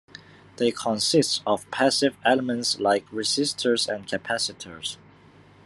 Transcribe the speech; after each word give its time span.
They 0.57 0.71
consist 0.71 1.43
of 1.45 1.69
passive 1.69 2.17
elements 2.25 2.79
like 2.79 3.05
resistors 3.11 3.87
and 3.87 4.07
capacitors. 4.07 4.97